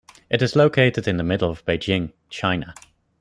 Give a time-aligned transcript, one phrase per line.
[0.31, 2.73] It is located in the middle of Beijing, China.